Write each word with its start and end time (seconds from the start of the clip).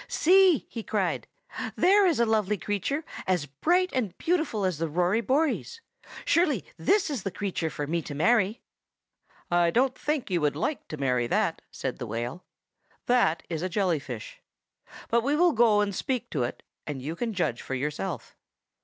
"See!" 0.07 0.65
he 0.67 0.81
cried, 0.81 1.27
"there 1.75 2.07
is 2.07 2.19
a 2.19 2.25
lovely 2.25 2.57
creature, 2.57 3.05
as 3.27 3.45
bright 3.45 3.91
and 3.93 4.17
beautiful 4.17 4.65
as 4.65 4.79
the 4.79 4.89
Rory 4.89 5.21
Bories. 5.21 5.79
Surely 6.25 6.65
this 6.75 7.11
is 7.11 7.21
the 7.21 7.29
creature 7.29 7.69
for 7.69 7.85
me 7.85 8.01
to 8.01 8.15
marry!" 8.15 8.63
"I 9.51 9.69
don't 9.69 9.95
think 9.95 10.31
you 10.31 10.41
would 10.41 10.55
like 10.55 10.87
to 10.87 10.97
marry 10.97 11.27
that," 11.27 11.61
said 11.69 11.99
the 11.99 12.07
whale. 12.07 12.43
"That 13.05 13.43
is 13.47 13.61
a 13.61 13.69
jelly 13.69 13.99
fish. 13.99 14.41
But 15.09 15.21
we 15.21 15.35
will 15.35 15.53
go 15.53 15.81
and 15.81 15.93
speak 15.93 16.31
to 16.31 16.41
it, 16.45 16.63
and 16.87 16.99
you 16.99 17.15
can 17.15 17.31
judge 17.31 17.61
for 17.61 17.75
yourself." 17.75 18.35